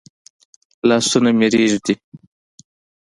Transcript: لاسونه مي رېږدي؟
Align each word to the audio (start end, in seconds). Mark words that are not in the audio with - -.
لاسونه 0.87 1.29
مي 1.37 1.47
رېږدي؟ 1.53 1.93